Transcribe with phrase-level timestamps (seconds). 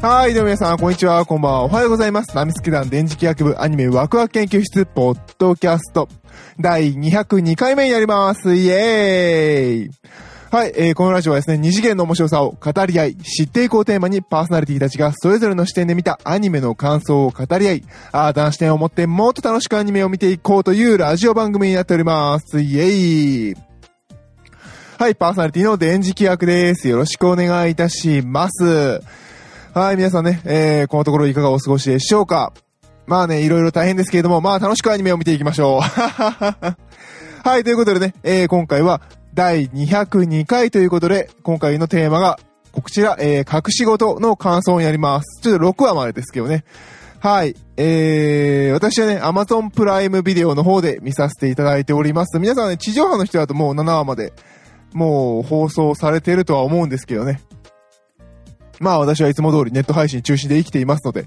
[0.00, 2.36] はい、どうも皆さん、こんにちは、こんばんは、おはようございます。
[2.36, 6.08] ナミスケ団電磁気学部アニメワクワク研究室、ポッドキャスト、
[6.60, 8.54] 第202回目になります。
[8.54, 9.90] イエーイ
[10.52, 22.60] はい、えー、このラジオはですね、二次元の面白さを語り合い、知っていこうテーマにパーソナリティたちがそれぞれの視点で見たアニメの感想を語り合い、新たな視点を持ってもっと楽しくアニメを見ていこうというラジオ番組になっております。
[22.60, 23.56] イエーイ
[24.96, 26.86] はい、パーソナリティの電磁気学です。
[26.86, 29.00] よろしくお願いいたします。
[29.78, 32.52] はい、皆さんね、えー、このところいかがお過ごしでしょうか
[33.06, 35.80] まあね、いろいろ大変ですけれども、まあ楽しくアニメを見ていきましょう。
[37.48, 39.00] はい、ということでね、えー、今回は
[39.34, 42.40] 第202回ということで、今回のテーマが、
[42.72, 45.40] こちら、えー、隠し事の感想になります。
[45.42, 46.64] ちょっと6話までですけどね。
[47.20, 47.54] はい。
[47.76, 52.40] えー、私はね、Amazon プライムビデオの方で見させていただいております。
[52.40, 54.32] 皆さんね、地上波の人だともう7話まで、
[54.92, 57.40] もう放送されてるとは思うんですけどね。
[58.80, 61.26] まあ私はいつも通りネット配信中心で生きていますので、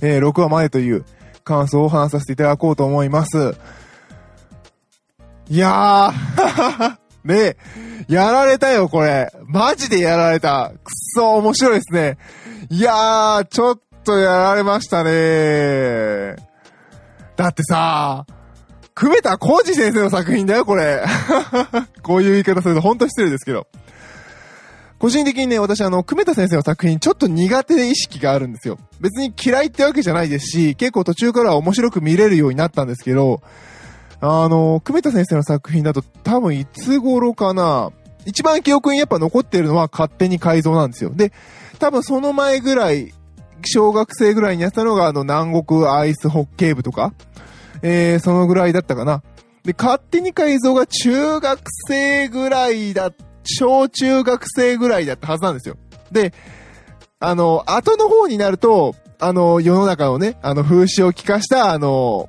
[0.00, 1.04] えー、6話までという
[1.44, 3.56] 感想を話させていただこうと思います。
[5.48, 7.56] いやー、 ねえ、
[8.08, 9.30] やられたよ、これ。
[9.44, 10.72] マジでやられた。
[10.82, 12.16] くっそ、面白いですね。
[12.70, 16.36] いやー、ちょっとやられましたね。
[17.36, 18.24] だってさ、
[18.94, 21.04] 久米田浩二先生の作品だよ、これ。
[22.02, 23.66] こういう言い方すると本当失礼ですけど。
[25.02, 28.78] 個人的にね、私あの、久米田先生の作品ちょっと苦手で意識があるんですよ。
[29.00, 33.42] 別に嫌いってわけじゃないですし、結構途中から面白く見れるようになったんですけど、
[34.20, 37.90] あの、久米田先生の作品だと多分いつ頃かな、
[38.26, 41.10] 一番記憶にやっぱ残ってるのは勝手に改造なんですよ。
[41.12, 41.32] で、
[41.80, 43.12] 多分その前ぐらい、
[43.64, 47.12] 小学生ぐらいにやったのがあの、南国アイスホッケー部とか、
[47.82, 49.24] えー、そのぐらいだったかな。
[49.64, 55.76] で、勝手に改造が中学生ぐらいだった、小中学生ぐらいだったはずなんですよ。
[56.10, 56.32] で、
[57.20, 62.28] あの、後の方になると、あの、世の中のね、あの、風刺を聞かした、あの、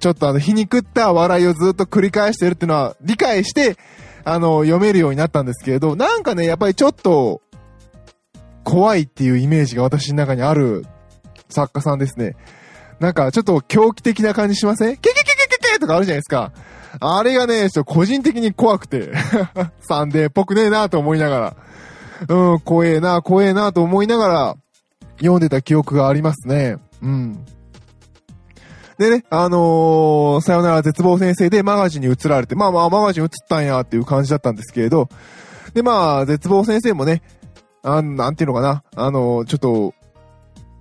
[0.00, 3.76] ちょっとあの、皮肉った笑いをずっと繰り返してるっていうのは理解して、
[4.24, 7.42] あの、読めるようになったんですけれど、なんかね、やっぱりちょっと、
[8.64, 10.84] 怖いっていうイメージが私の中にある
[11.48, 12.36] 作家さんですね。
[12.98, 14.96] なんか、ちょっと狂気的な感じしません？
[14.96, 16.52] ケケケケケケとかあるじゃないですか。
[16.98, 19.12] あれがね、ちょっと個人的に怖くて、
[19.80, 21.56] サンデーっぽくねえなと思いながら、
[22.28, 24.56] うん、怖えな、怖えなと思いながら、
[25.18, 26.76] 読んでた記憶がありますね。
[27.02, 27.44] うん。
[28.98, 35.08] でね、あのー、さよなら絶望先生でマガジンに移られて、まあまあマガジン移ったんやっていう感じだったんですけれど、
[35.72, 37.22] でまあ、絶望先生もね、
[37.82, 39.94] あなんていうのかな、あのー、ちょっと、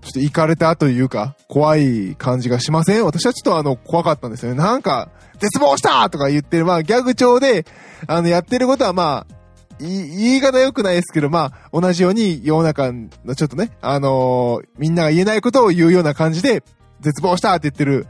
[0.01, 3.05] ちょっと行かれたというか、怖い感じがしません？
[3.05, 4.57] 私はちょっとあの、怖かったんですよね。
[4.57, 7.65] なんか、絶望したとか言ってる、まあギャグ調で、
[8.07, 9.35] あの、やってることはまあ、
[9.79, 16.63] 言い方良くないですけど、まあ、同じように世の中のちょっとね、あのー、みんなが言えないことを言うような感じで、
[16.99, 18.05] 絶望したって言ってる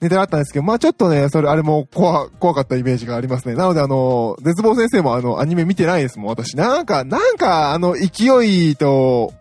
[0.00, 3.54] ネタだったんですけど、まあちょっとね、それ、あれも怖、怖かったイメージがありますね。
[3.54, 6.56] なのであの、絶望先生もあの、アニメ見てないですもん、私。
[6.56, 9.34] なんか、なんか、あの、勢いと、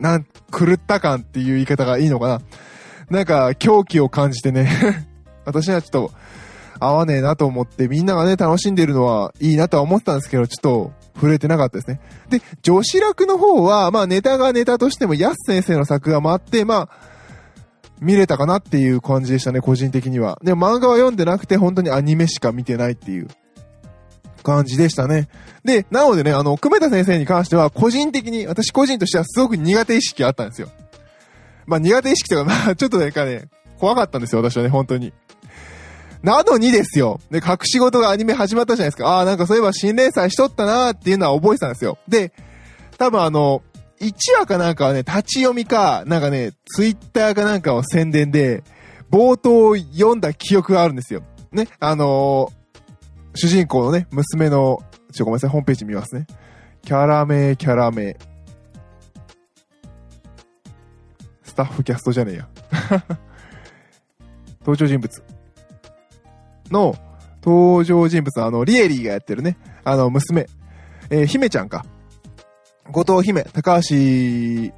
[0.00, 2.40] なん、狂った感っていう言い方がいいのかな。
[3.10, 4.68] なんか、狂気を感じてね、
[5.44, 6.12] 私はちょっと、
[6.78, 12.00] 合わねえなと思って、みんながね、楽しんでるのはいいなとは思ったんですけど、ちょっと、触れてなかったですね。
[12.28, 16.88] で、女子楽の方は、まあネタがネタとしても、ヤス先生の作画もあって、まあ、
[18.00, 20.38] 見れたかなっていう感じでしたね、個人的には。
[20.42, 23.28] でも漫画は読んでなくて、本当にアニメしか見てないっていう
[24.46, 25.28] 感じでしたね。
[25.64, 30.68] で、なのでね、あの、久米田先生に関しては、個人的に、私個人としてはすごく苦手意識があったんですよ。
[31.66, 33.48] まあ苦手意識とか、まあちょっとなんかね、
[33.78, 35.12] 怖かったんですよ、私はね、本当に。
[36.22, 37.20] なのにですよ。
[37.30, 39.08] で、隠し事がアニメ始まったじゃないですか。
[39.08, 41.98] ああ、なんかそういえば新連載しとったなーっていうのは覚えてたんですよ。
[42.08, 42.32] で、
[42.98, 43.62] 多分あの、
[44.00, 48.62] 1話かなんかはね、立ち読みか、なんかね、ツイッターかなんかを宣伝で、
[49.10, 51.22] 冒頭を読んだ記憶があるんですよ。
[51.52, 52.65] ね、あのー、
[53.36, 54.82] 主人公のね、娘の、
[55.12, 56.26] ちょ、ごめんなさい、ホームページ見ますね。
[56.82, 58.16] キャラ名、キャラ名。
[61.42, 62.48] スタッフキャストじゃねえや。
[64.60, 65.22] 登場人物。
[66.70, 66.96] の、
[67.44, 70.46] 登場人物のあの、リエリーがやってるね、あの、娘。
[71.10, 71.84] えー、姫ちゃんか。
[72.90, 74.72] 後藤姫、高橋で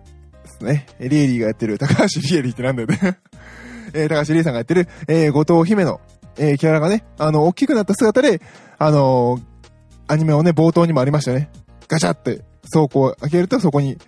[0.45, 0.87] すね。
[0.99, 3.19] リエリーがやってる、高橋リエリーってなんだよね。
[3.95, 6.01] えー、高橋リエさんがやってる、えー、後藤姫の、
[6.39, 8.41] えー、キャラがね、あの、大きくなった姿で、
[8.79, 9.43] あのー、
[10.07, 11.51] アニメをね、冒頭にもありましたね。
[11.89, 12.43] ガチャって
[12.73, 13.99] 倉庫を開けるとそこに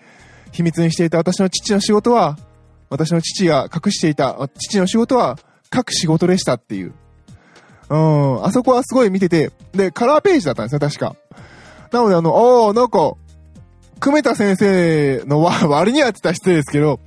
[0.53, 2.38] 秘密にしていた私の父の仕事は、
[2.88, 5.38] 私の父が隠していた父の仕事は、
[5.73, 6.94] 書く仕事でしたっていう。
[7.88, 11.17] うん、あそこはすごい見てて、で、カラーページだったんですよ、確か。
[11.93, 13.15] なので、あの、ああ、なんか、
[14.00, 17.00] 久米田先生の割にはって言ったら失礼ですけど、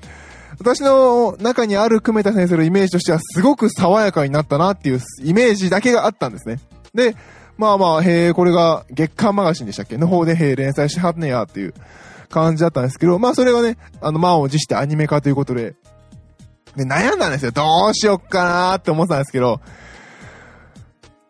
[0.60, 6.60] 私の中にある久米田先生のイメージとしてはすごく爽やかになったなっていうイメージだけがあったんですね。
[6.94, 7.16] で、
[7.58, 9.98] まあまあ、へえ、これが月刊マガジンでしたっけ？
[9.98, 11.74] の方で、へえ、連載しはんねやっていう
[12.30, 15.76] 感じだったんですけど、まあそれがね、あの、満を持してアニメ化ということで、
[16.76, 17.52] で、悩んだんですよ。
[17.52, 19.62] どうしよっかなーって思ってたんですけど、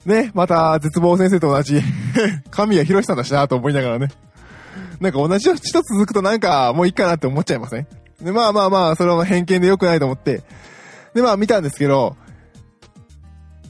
[0.05, 1.81] ね、また、絶望先生と同じ
[2.51, 4.09] 神谷博さんだしなと思いながらね。
[4.99, 7.87] なんか同じ一つ続くとなんかもういいかなって思っちゃいません？
[8.23, 10.43] で、まあまあまあ、それは偏見で良くないと思って、
[11.13, 12.15] で、まあ見たんですけど、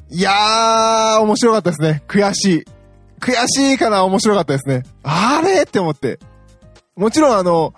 [0.10, 2.04] いやー、面白かったですね。
[2.08, 2.64] 悔しい。
[3.20, 4.84] 悔しいから面白かったですね。
[5.02, 6.20] あれって思って。
[6.96, 7.74] もちろんあの、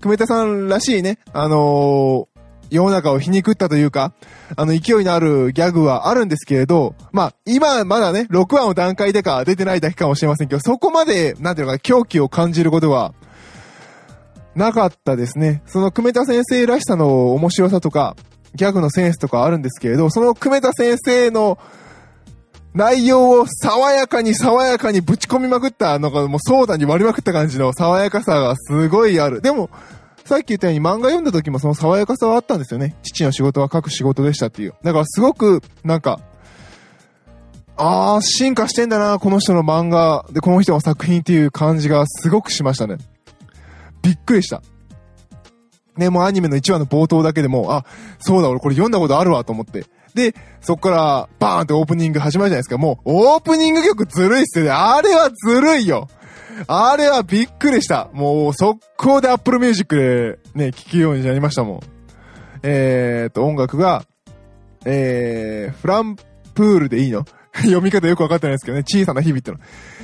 [0.00, 2.38] 久米田さんらしいね、あのー、
[2.70, 4.12] 世の中を皮肉ったというか、
[4.56, 13.14] あの、勢いのあるギャグはあるんですけれど、まあ、今まだね、6話の段階でか出てないだけかもしれませんけど、そこまで、なんていうのか、狂気を感じることは、
[14.58, 15.62] なかったですね。
[15.66, 18.16] その、久米田先生らしさの面白さとか、
[18.54, 21.58] ギャグのセンスとかあるんですけれど、その久米田先生の
[22.74, 29.40] 内容を爽やかに爽やかにぶち込みまくった、なんかもうソーダに割りまくった感じの爽やかさがすごいある。
[29.40, 29.70] でも、
[30.24, 32.96] さっき言ったように漫画読んだ時もその爽やかさはあったんですよね。
[33.02, 34.74] 父の仕事は書く仕事でしたっていう。
[34.82, 36.20] だからすごく、なんか、
[37.76, 42.98] あー、進化してんだな、この人の漫画で、この人の作品っていう感じがすごくしましたね。
[44.02, 44.62] びっくりした。
[45.96, 47.84] ね、もうアニメの1話の冒頭だけでも、あ、
[48.20, 49.84] そうだ、俺これ読んだことあるわと思って。
[50.14, 52.78] で、そっからバーンってオープニング始まるじゃないですか。
[52.78, 54.70] もう、オープニング曲ずるいっすよね。
[54.70, 56.08] あれはずるいよ。
[56.66, 58.08] あれはびっくりした。
[58.12, 61.80] もう、速攻で Apple Music でね、聴くようになりましたもん。
[62.62, 64.04] えーと、音楽が、
[64.84, 66.16] えー、フラン
[66.54, 67.24] プールでいいの？
[67.58, 69.58] 読み方よくわかってないですけどね、小さな日々っての。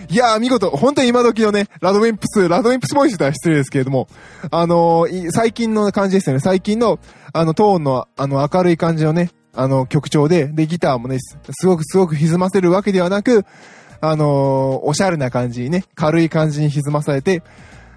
[0.09, 4.09] いやー、見事、本当に今時のね、 RADWIMPS、RADWIMPS ボイスでは失礼ですけれども、
[4.51, 6.41] あのー、最近の感じですよね。
[6.41, 6.99] 最近の、
[7.33, 13.45] あの、トーンの、あの、明るい感じのね、あの、曲調で、で、ギターもね、すごくすごく歪ませるわけではなく、
[14.01, 17.43] あのー、おしゃれな感じにね、軽い感じに歪まされて、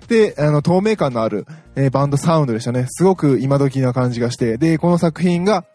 [0.08, 1.46] で、あの、透明感のある、
[1.76, 2.86] えー、バンドサウンドでしたね。
[2.88, 5.66] すごく今時な感じがして、で、この作品が、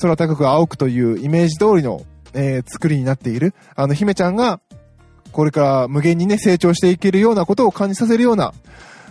[0.00, 2.02] 空高く青くというイメージ通りの、
[2.34, 3.54] えー、作りになっている。
[3.74, 4.60] あの、姫ちゃんが、
[5.38, 8.54] これから無限にね、成長していけるようなことを感じさせるような、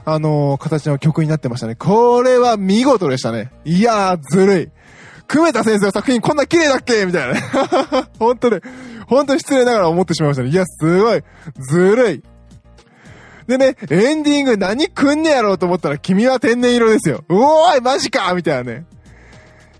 [0.03, 1.75] あのー、形の曲になってましたね。
[1.75, 3.53] これは見事でしたね。
[3.63, 4.69] いやー、ずるい。
[5.29, 7.06] 久米田先生の作品こんな綺麗だっけ？
[7.06, 7.41] みたいなね。
[8.19, 8.59] 本当ね、
[9.07, 10.50] 本当に失礼ながら思ってしまいましたね。
[10.50, 11.24] いや、すごい。
[11.62, 12.24] ずるい。
[13.47, 17.24] でね、エンディング何くんねやろうと思ったら君は天然色ですよ。
[17.29, 18.85] うおーいマジかみたいなね。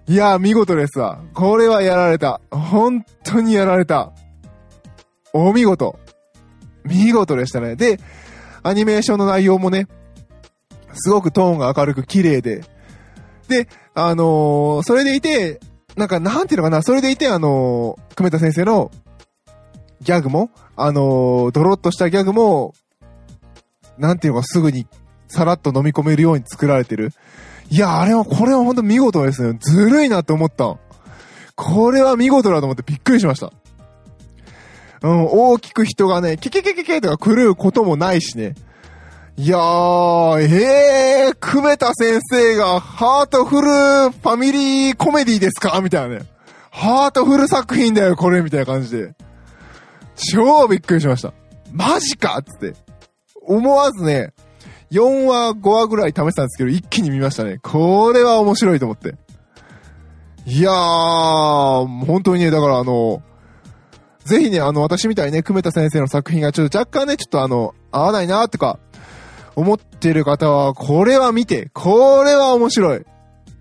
[0.07, 1.19] いやー、見事ですわ。
[1.33, 2.39] これはやられた。
[2.51, 4.13] 本当にやられた。
[5.33, 5.99] お見事。
[6.88, 7.75] 見事でしたね。
[7.75, 8.00] で、
[8.63, 9.88] アニメーションの内容もね、
[10.94, 12.63] すごくトーンが明るく綺麗で、
[13.48, 15.60] で、あのー、それでいて、
[15.95, 18.92] なんか、なんていうのかな、それでいて、あのー、久米田先生の
[20.01, 22.74] ギャグも、あのー、ドロッとしたギャグも、
[23.98, 24.86] なんていうのか、すぐに、
[25.28, 27.12] さらっと飲み込めるように作られてる。
[27.69, 29.57] いや、あれは、これはほんと見事ですね。
[29.60, 30.78] ずるいなって思った。
[31.56, 33.51] これは見事だと思ってびっくりしました。
[35.03, 38.55] うん、大きく人がね、キキキキキとか狂うこともないしね。
[39.38, 45.80] いやー、えー、久米田先生がハートフルファミリーコメディですか？
[45.81, 46.25] みたいなね。
[46.71, 49.13] ハートフル作品だよ、これみたいな感じで。
[50.16, 51.33] 超びっくりしました。
[51.71, 52.42] マジか？
[52.42, 52.73] つって。
[53.44, 54.33] 思わずね、
[54.92, 57.59] 4話、5話ぐらい試したんですけど、一気に見ましたね。
[57.61, 59.16] これは面白いと思って。
[60.47, 63.21] いやー、本当にね、だからあの、
[64.28, 68.78] ぜひね、あの、私みたいにね、久米田先生の作品がちょっと若干ね、ちょっとあの、合わないなとか、
[69.56, 73.06] 思ってる方は、これは見て、これは面白い。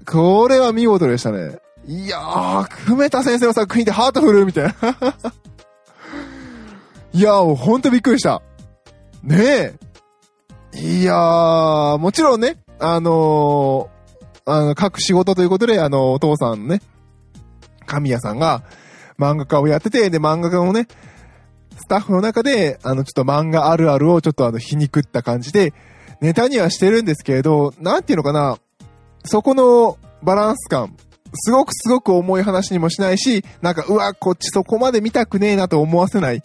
[0.05, 1.59] これは見事でしたね。
[1.87, 4.73] いやー、久米田先生の作品でハートフルみたいな。
[7.15, 8.43] いやー、ほんとびっくりした。
[9.23, 9.79] ねえ。
[10.75, 16.83] いやー、もちろんね、あのー、あの、各仕事ということで、あの、お父さんね、
[17.87, 18.65] 神谷さんが
[19.19, 20.89] 漫画家をやってて、で、漫画家もね、
[21.77, 25.75] スタッフの中で、あの、ちょっと漫画あるあるをちょっとあの、皮肉った感じで、
[26.21, 28.59] ネタにはしてるんですけれど、なんていうのかな、
[29.25, 30.97] そこのバランス感、
[31.35, 36.43] すごくすごく重い話にもしないし、なんか、うわ、こっちそこまで見たくねえなと思わせない、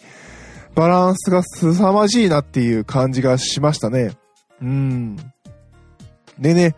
[0.74, 4.12] バランスが凄まじいなっていう感じがしましたね。
[4.60, 5.16] うん。
[6.38, 6.74] でね、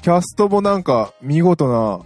[0.00, 2.00] キャストもなんか見事な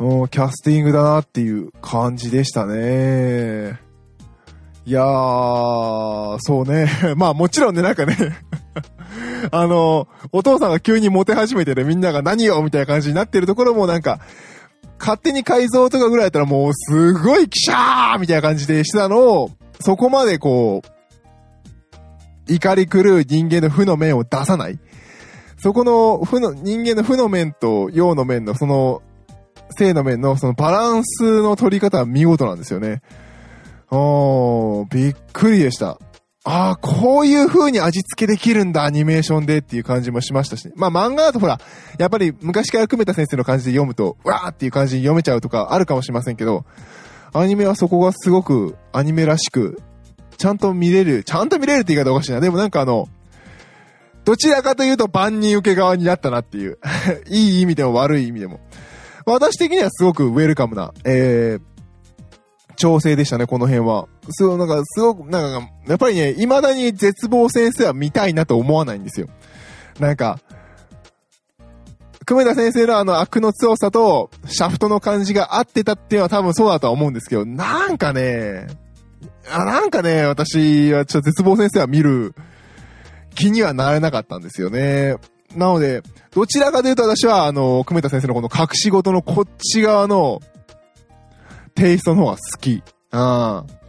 [0.00, 3.78] う、キャスティングだなっていう感じでしたね。
[4.86, 6.88] いやー、そうね。
[7.16, 8.16] まあもちろんね、なんかね
[9.52, 14.20] あの、お父さんが急にモテ始めてね、みんなが何よみたいな感じになってるところもなんか、
[14.98, 20.82] 勝手に改造とかぐらいだったらもうすごいキシャーみたいな感じでしたのを、そこまでこ
[22.48, 24.78] う、怒り狂う人間の負の面を出さない。
[25.58, 29.02] そこの負の、人間の負の面と陽の面のその、
[29.70, 33.02] 性の面のそのバランスの取り方は見事なんですよね。
[33.90, 35.98] おー、びっくりでした。
[36.42, 41.60] ああ、こういう風に味付けできるんだ、アニメーションでっていう感じもしましたし、まあ漫画だとほら、
[41.98, 46.64] やっぱり昔から組めた先生の感じで読むと、わーっていう感じに読めちゃうとかあるかもしれませんけど、
[47.34, 49.82] アニメはそこがすごくアニメらしく、
[50.38, 52.40] ちゃんと見れる、ちゃんと見れるって言い方おかしいな。
[52.40, 53.08] でもなんかあの、
[54.24, 56.78] どちらかというと万人受け側になったなっていう。
[57.28, 58.60] いい意味でも悪い意味でも。
[59.32, 64.08] 私的にはすごくウェルカムな、えー、調整でしたね、この辺は。
[64.30, 69.28] そう、なんか、すごく、なんか、やっぱりね、未だに絶望先生は見たいなと思わないんですよ。
[69.98, 70.40] なんか、
[72.26, 78.68] 久米田先生のあの悪の強さと、シャフトの感じが合ってたっていうのは多分そうだとは思うんですけど、なんかね、
[79.50, 82.34] あなんかね、私はちょっと絶望先生は見る
[83.34, 85.16] 気にはなれなかったんですよね。
[85.54, 86.02] なので、
[86.32, 90.40] どちらかというと私は、あの、久米田先生のこの隠し事のこっち側の、
[91.74, 92.82] テイストの方が好き。
[93.12, 93.80] うん。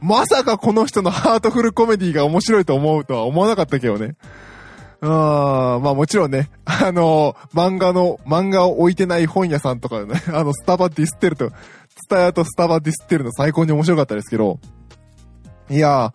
[0.00, 4.16] まさかこの人のハートフルコメディが面白いと思うとは思わなかったけどね。
[5.00, 11.56] うん、まあもちろんね、あの、漫画の、漫画を置いてない本屋さんとかでね、 あの、スタバディスってると、ツ
[12.08, 14.58] タヤとスタバディスってるの最高に面白かったですけど、
[15.70, 16.12] いやー、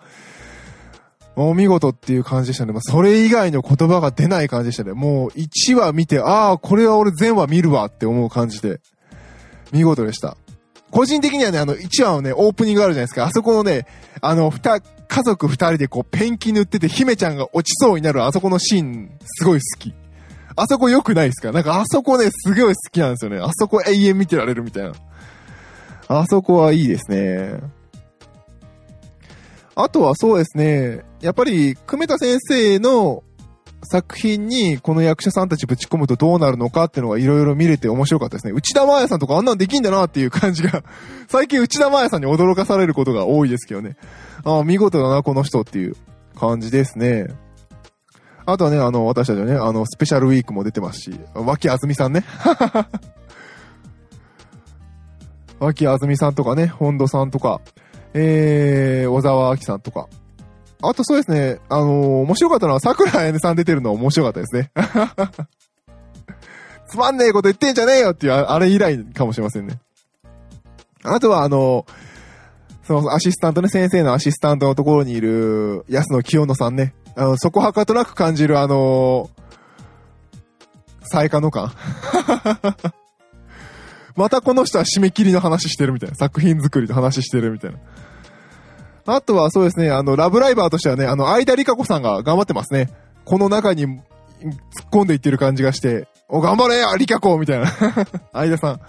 [1.48, 2.74] お見事っていう感じでしたね。
[2.74, 4.93] まあ、それ以外の言葉が出ない感じでしたね。
[4.93, 8.81] もう1話見て、ああ、これは俺全話見るわって思う感じで、
[9.72, 10.38] 見事でした。
[10.91, 13.25] 個人的にはね、あの、1話のね、オープニングあるじゃないですか。
[13.25, 13.86] あそこのね、
[14.22, 19.93] あの、ふた、家族二人でこう、ペンキ塗ってて、姫ちゃんが落ちそうになるあそこのシーン、すごい好き。
[20.55, 21.51] あそこ良くないですか？
[21.53, 23.39] なんかあそこね、すごい好きなんですよね。
[23.39, 24.91] あそこ永遠見てられるみたいな。
[26.10, 27.62] あそこはいいですね。
[29.75, 33.23] あとはそうですね、やっぱり、久米田先生の
[33.83, 38.51] 作品にこの役者さんたちぶち込むとどうなるのかっていうのがいろいろ見れて面白かったですね。
[38.53, 40.83] 内田真彩さんとかあんなんできんだなっていう感じが
[41.29, 43.95] 最近内田真彩さんに驚かされることが多いですけどね。
[44.43, 45.95] ああ、見事だな、この人っていう
[46.38, 47.27] 感じですね。
[48.45, 52.23] あとはね、あの、私たちはね、あの、スペシャルウィークも出てますし、脇あずみさんね。
[55.59, 57.61] 脇あずみさんとかね、本土さんとか、
[58.13, 60.07] えー、小沢明さんとか、
[60.81, 61.89] あとそうですね、あのー、
[62.21, 64.71] 面白かったのは桜彩音さん出てるの面白かったですね。
[66.88, 69.79] つまんねえこと言ってんじゃねえよっていう、あれ以来かもしれませんね。
[71.03, 76.93] あとはあのー、そのアシスタントね、先生のアシスタントのところにいる安野清野さんね。
[77.15, 79.39] あの、そこはかとなく感じるあのー、
[81.03, 81.74] 最下の感。
[84.15, 86.15] またこの人は締め切りの話してるみたいな。
[86.15, 87.77] 作品作りの話してるみたいな。
[89.16, 92.89] あとはそうですね、あの、ラブライバーとしてはね、あの、相田理香子さんが頑張ってますね。
[93.25, 94.01] この中に突っ
[94.92, 97.68] 込んでいってる感じがして、お、頑張れリカ子みたいな。
[98.34, 98.80] 相田さん。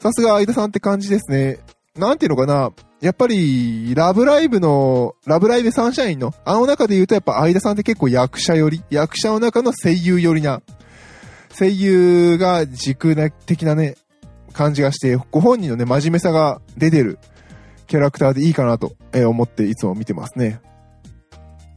[0.00, 1.58] さすが相田さんって感じですね。
[1.96, 2.72] なんていうのかな。
[3.00, 10.62] やっぱり、ラブライブの、ラブライブサンシャインの、あの中で言うとやっぱ相田さんって結構役者寄り、役者の中の声優寄りな、
[11.56, 13.14] 声優が軸
[13.46, 13.96] 的なね、
[14.54, 17.18] 感じがして、ご本人のね、真面目さが出てる
[17.86, 20.60] キャラクターでいいかなと思っていつも見てますね。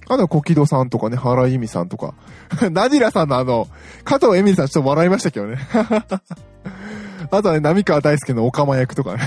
[0.10, 2.14] あとは、コキドさんとかね、原由美さんとか。
[2.72, 3.68] ナディラさんのあの、
[4.06, 5.58] 加藤エミリさんちょっと笑いましたけどね。
[7.30, 9.20] あとはね、波川大輔のオカマ役とかね。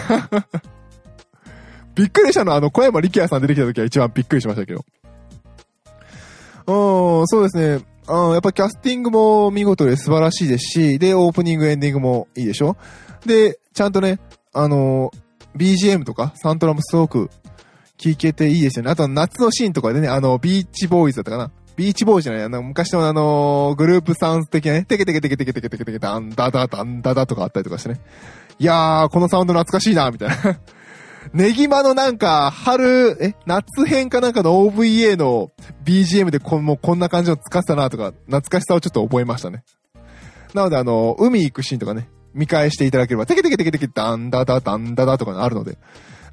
[1.95, 4.85] びっくりしたのは、あの、小山力也さん出てきた時は一番びっくりしましたけど。
[6.67, 7.85] うん、そうですね。
[8.09, 12.77] うん、やっぱキャスティングも見事で素晴らしいですし、で、オープニング、エンディングもいいでしょ？
[13.27, 14.19] で、ちゃんとね、
[14.53, 15.11] あの
[15.57, 17.31] BGM とか、サントラもすごく
[17.99, 18.91] 聴けていいですよね。
[18.91, 21.51] あと夏のシーンとかでね、あの、ビーチボーイズだったかな。
[21.77, 28.01] ビーチボーイズじゃない、あの、昔のあの、グループサウンズ的なね、テケテケテケテケテケテケテケダンダダダンダダとかあったりとかしてね。
[28.59, 30.37] いやー、このサウンド懐かしいな、みたいな。
[31.35, 35.53] ネギマのなんか、春、え、夏編かなんかの OVA の
[35.85, 39.63] BGM でこもうこんな感じの使ってたなとか、懐かしさをちょっと覚えましたね。
[40.55, 45.79] なのであの、海行くシーンとかね、見返していただければ、テケテケテケテケダンダダダンダダとかあるので、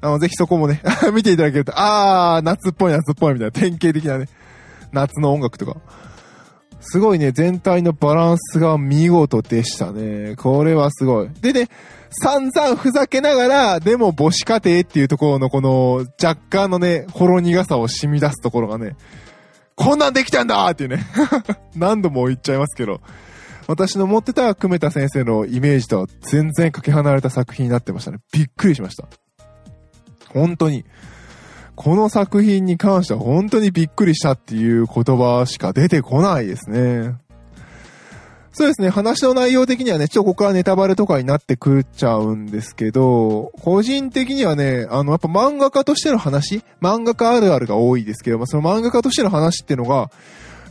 [0.00, 0.80] あの、ぜひそこもね
[1.12, 4.28] 見ていただけると、あー、夏っぽい夏っぽいみたいな典型的なね、
[4.92, 5.76] 夏の音楽とか。
[6.80, 10.36] すごいね、全体のバランスが見事でしたね。
[10.36, 11.28] これはすごい。
[11.40, 11.68] でね、
[12.10, 18.96] 散々ふざけながら、でも母子家庭っていうところのこの若干のね、ほろ苦さを染み出すところがね、
[19.74, 21.04] こんなんできたんだっていうね。
[21.76, 23.00] 何度も言っちゃいますけど。
[23.68, 28.18] 私の持ってた久米田先生のイメージとは全然かけ離れた作品になってましたね。
[28.32, 29.06] びっくりしました。
[30.30, 30.86] 本当に。
[31.76, 37.14] この作品に関しては本当にびっくりしたっていう言葉しか出てこないですね。
[38.52, 50.10] そうですね、話の内容的にはね、ちょっとここからネタバレとかになってくっちゃうんですけど、個人的にはね、あの、やっぱ漫画家としての話漫画家あるあるが多いですけど、まあ、その漫画家としての話っていうのが、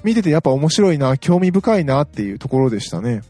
[0.08, 3.24] 見ててやっぱ面白いな、興味深いなっていうところでしたね。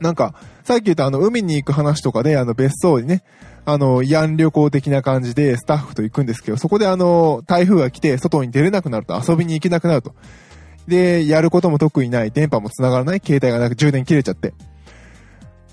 [0.00, 0.34] なんか、
[0.64, 3.24] さっき言ったあの、海に行く話とかで、あの、別荘にね、
[3.64, 10.14] あの、慰安旅行的な感じでスタッフと行くんですけど、そこであの、台風が来て外に出れなくなると遊びに行けなくなると。
[10.86, 14.52] で、やることも特にない、電波も繋がらない、携帯がなく充電切れちゃって。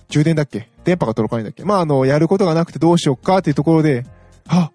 [0.08, 0.70] 充電だっけ？
[0.86, 1.64] 電波が届かないんだっけ？
[1.66, 4.06] まあ、あの、やることがなくてどうしよっかっていうところで、
[4.48, 4.72] あ、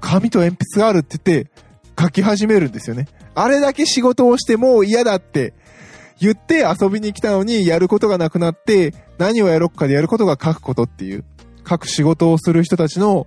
[0.00, 1.50] 紙と鉛筆があるって言って、
[1.98, 3.08] 書き始めるんですよね。
[3.34, 5.54] あれだけ仕事をしてもう嫌だって
[6.18, 11.24] 言って遊びに来たのにやることがなくなって、何をやろっかでやることが書くことっていう。
[11.66, 13.26] 書く仕事をする人たちの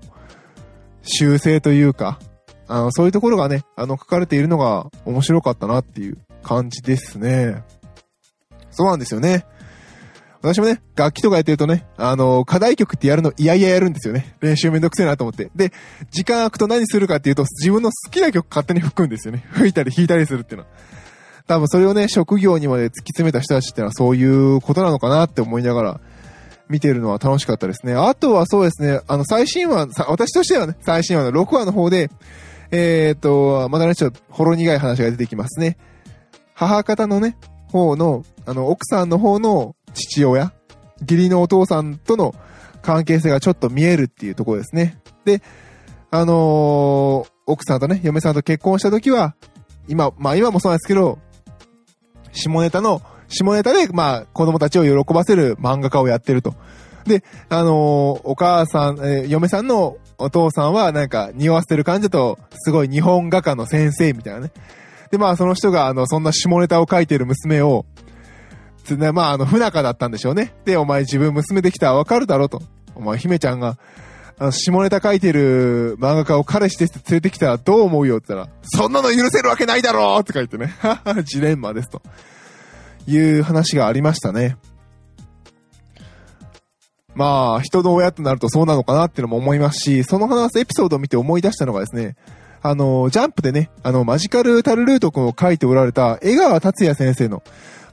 [1.02, 2.20] 習性というか、
[2.68, 7.64] あの、そういうところがね、あの、書かれているのが面白かったなっていう感じですね。
[8.72, 9.46] そうなんですよね。
[10.42, 14.36] 私もね、楽器とかやってるとね、あの、課題曲ってやるの嫌々やるんですよね。
[14.40, 15.50] 練習めんどくせえなと思って。
[15.56, 15.72] で、
[16.12, 19.46] 時間空くと何するかっていうと、自分の好きな曲勝手に吹くんですよね。
[19.54, 20.70] 吹いたり弾いたりするっていうのは。
[21.48, 26.00] 多分それをね、職業にまで突き詰めた人たちってのはそういうことなのかなって思いながら、
[26.70, 27.94] 見てるのは楽しかったですね。
[27.94, 32.10] あとはそうですね、あの、最新話、私としてはね、最新話の6話の方で、
[32.72, 35.78] えっ、と、まだね、ちょっと、ほろ苦い話が出てきますね。
[36.54, 37.38] 母方のね、
[37.72, 40.54] 方の、あの、奥さんの方の父親、
[41.02, 42.36] 義理のお父さんとの
[42.82, 45.00] 関係性がちょっと見えるっていうところですね。
[45.26, 45.42] で、
[46.12, 49.36] あのー、奥さんとね、嫁さんと結婚した時は、
[49.88, 51.20] 今、まあ今もそうなんですけど、
[52.32, 56.56] 下ネタの下ネタで、まあ、子供たちを喜ばせる漫画家をやってると。
[57.06, 57.74] で、あのー、
[58.24, 64.52] お母さん、えー、嫁さんのお父さんはなんか匂わせてる感じだと、すごい日本画家の先生みたいなね。
[65.12, 67.86] で、まあその人があの、そんな下ネタを書いてる娘を、
[68.88, 70.54] つね、まああの、不仲だったんでしょうね。
[70.66, 72.62] で、お前自分娘できたらわかるだろうと。
[72.96, 73.78] お前姫ちゃんが、
[74.40, 80.74] あの、下ネタ書いてる漫画家を彼氏ですって連れてきたらどう思うよって言ったら、そんなの許せるわけないだろうって書いてね。
[81.26, 82.02] ジレンマですと。
[83.08, 84.58] いう話がありましたね。
[87.16, 92.16] まあ、人の親となるとそうなのかなっていうのも思いますし、その話、エピソードを見て思い出したのがですね、
[92.62, 97.42] あの、ジャンプでね、あの、マジカルタルルート君を書いておられた江川達也先生の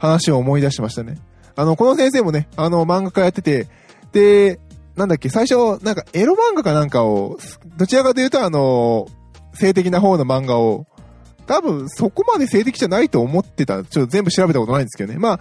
[0.06, 1.18] 話を思い出しましたね。
[1.56, 3.68] あの、この先生もね、あの、漫画家やってて、
[4.12, 4.60] で、
[4.96, 7.38] なんだっけ、最初、なんかエロ漫画かなんかを、
[7.76, 9.06] どちらかというとあの、
[9.54, 10.86] 性的な方の漫画を
[11.46, 13.84] 多分そこまで性的じゃないと思ってた。
[13.84, 15.18] ちょっと全部調べたことないんですけどね。
[15.18, 15.40] まあ、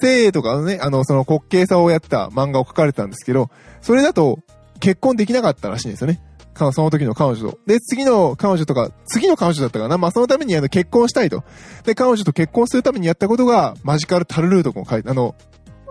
[0.00, 4.38] 性とかのね、あの、その滑稽さをやった漫画を書かれてたんですけど、それだと
[4.80, 6.20] 結婚できなかったらしいんですよね。
[6.54, 7.58] その時の彼女と。
[7.66, 9.98] で、次の彼女とか、次の彼女だったかな。
[9.98, 11.44] まあ、そのためにあの結婚したいと。
[11.84, 15.34] で、彼女と結婚するためにやったことが、マジカルタルルートを書いて、あの、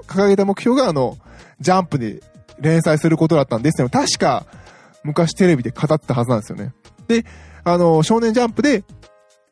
[0.07, 1.17] 掲げた目標があの、
[1.59, 2.21] ジャンプで
[2.59, 4.45] 連載することだったんですけど、確か、
[5.03, 6.73] 昔テレビで語ってたはずなんですよね。
[7.07, 7.25] で、
[7.63, 8.83] あの、少年ジャンプで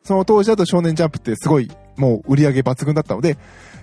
[0.08, 3.38] その当時だと少年ジャンプってすごいもう売り上げ抜群だったので、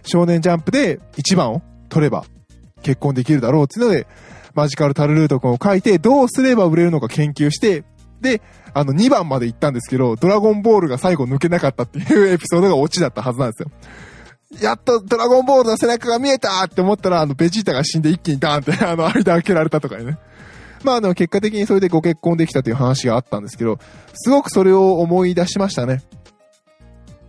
[0.06, 1.60] 少年ジャンプで1番を
[1.90, 2.24] 取れば
[2.82, 4.06] 結婚できるだろうっていうので、
[4.54, 7.84] マジカルタルルート君を書いて、どうすれば売れるのか研究して、
[8.20, 8.40] で、
[8.72, 13.70] あの2番まで行ったんですけど、ドラゴンボールが最後抜けなかったっていうエピソードがオチだったはずなんですよ。
[14.60, 20.18] やっとドラゴンボールの背中が見えたって思ったら、あのベジータが死んで一気にダーンって あの間開けられたとかね。
[20.84, 23.78] まあ、あの、結果的にそれでご結婚できたという話があったんですけど、
[24.12, 26.02] すごくそれを思い出しましたね。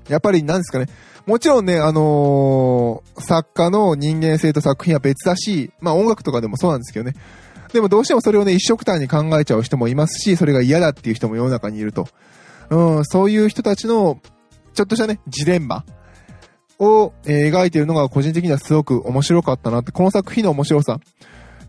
[0.09, 0.87] やっぱり何ですかね。
[1.25, 7.15] もちろんね、あのー、作家の人間性と作品は別だし、まあ音楽とかでもそうなんですけどね。
[7.73, 12.07] でもどうしてもそれをね、一色単に考えちゃう人もいますし、それが嫌だっていう人も世の中にいると。
[12.69, 14.19] うん、そういう人たちの、
[14.73, 15.83] ちょっとしたね、ジレンマ
[16.79, 20.99] を、えー、描いているのが個人的にはすごく面白かったなって、この作品の面白さ。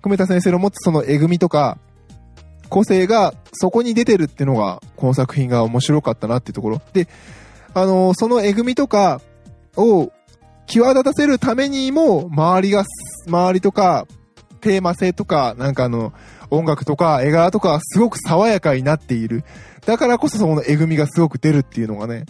[0.02, 1.78] 久米田先生の持つそのえぐみとか、
[2.68, 6.80] 個性がそこに出てるっていうのが、この作品が面白かったなっていうところ。
[6.92, 7.08] で、
[7.76, 9.20] あの、そのえぐみとか
[9.76, 10.10] を
[10.66, 12.84] 際立たせるためにも、周りが、
[13.26, 14.06] 周りとか、
[14.62, 16.14] テーマ性とか、なんかあの、
[16.48, 19.44] 音楽とか絵柄とかすごく爽やかになっている。
[19.84, 22.24] だからこそそのえぐみがすごく出るっていうのがね、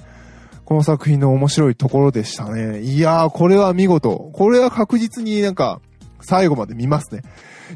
[0.64, 2.80] この作品の面白いところでしたね。
[2.80, 4.32] いやー、これは見事。
[4.32, 5.80] これは確実になんか、
[6.22, 7.22] 最後まで見ますね。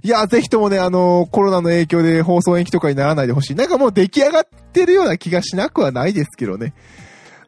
[0.02, 3.54] いやー、ぜひともね、あのー、コロナの影響で放送延期とかにならないでほしい。
[3.54, 6.74] なんかもう出来上がってるような気がしなくはないですけどね。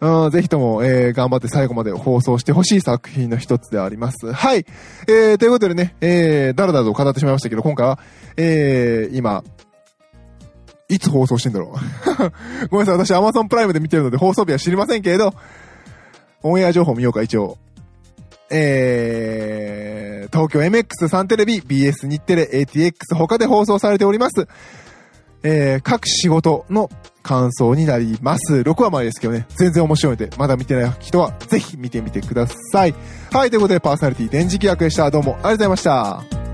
[0.02, 4.32] うん、ぜひとも、えー、頑張って最後まで放送してほしい作品の一つであります。
[4.32, 4.66] はい。
[5.06, 8.00] えー、ということでね、えー、だらだらと語ってしまいましたけど、今回は、
[8.36, 9.44] えー、今、
[10.88, 11.78] いつ放送してんだろう
[12.68, 15.34] ごめんなさい、私 Amazon プライムで見てるので放送日は知りませんけれど、
[16.42, 17.58] オンエア情報見ようか、一応。
[18.50, 24.48] えー、東京 MX3 テレビ、BS 日テレ、ATX 他で放送されております。
[25.44, 26.90] えー、各仕事の
[27.22, 28.54] 感想になります。
[28.54, 32.94] 6話前ですけどね、全然面白いので、まだ見てない人はぜひ見てみてください。
[33.32, 35.10] はい、ということでパーソナリティ電磁気役でした。
[35.10, 36.51] どうもありがとうございました。